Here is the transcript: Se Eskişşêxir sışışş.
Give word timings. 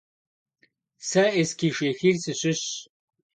Se 1.07 1.23
Eskişşêxir 1.41 2.15
sışışş. 2.23 2.63